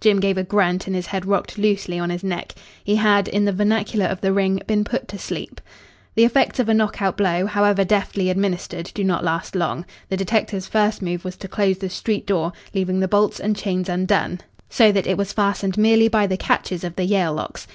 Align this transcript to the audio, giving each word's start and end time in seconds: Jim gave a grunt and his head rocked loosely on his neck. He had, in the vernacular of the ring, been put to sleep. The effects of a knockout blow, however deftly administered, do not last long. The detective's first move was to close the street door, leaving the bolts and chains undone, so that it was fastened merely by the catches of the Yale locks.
Jim 0.00 0.18
gave 0.18 0.36
a 0.36 0.42
grunt 0.42 0.88
and 0.88 0.96
his 0.96 1.06
head 1.06 1.24
rocked 1.24 1.56
loosely 1.58 1.96
on 1.96 2.10
his 2.10 2.24
neck. 2.24 2.56
He 2.82 2.96
had, 2.96 3.28
in 3.28 3.44
the 3.44 3.52
vernacular 3.52 4.06
of 4.06 4.20
the 4.20 4.32
ring, 4.32 4.60
been 4.66 4.82
put 4.82 5.06
to 5.06 5.16
sleep. 5.16 5.60
The 6.16 6.24
effects 6.24 6.58
of 6.58 6.68
a 6.68 6.74
knockout 6.74 7.16
blow, 7.16 7.46
however 7.46 7.84
deftly 7.84 8.28
administered, 8.28 8.90
do 8.94 9.04
not 9.04 9.22
last 9.22 9.54
long. 9.54 9.86
The 10.08 10.16
detective's 10.16 10.66
first 10.66 11.02
move 11.02 11.24
was 11.24 11.36
to 11.36 11.46
close 11.46 11.78
the 11.78 11.88
street 11.88 12.26
door, 12.26 12.52
leaving 12.74 12.98
the 12.98 13.06
bolts 13.06 13.38
and 13.38 13.54
chains 13.54 13.88
undone, 13.88 14.40
so 14.68 14.90
that 14.90 15.06
it 15.06 15.16
was 15.16 15.32
fastened 15.32 15.78
merely 15.78 16.08
by 16.08 16.26
the 16.26 16.36
catches 16.36 16.82
of 16.82 16.96
the 16.96 17.04
Yale 17.04 17.34
locks. 17.34 17.68